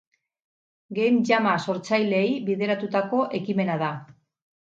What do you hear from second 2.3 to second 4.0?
bideratutako ekimena da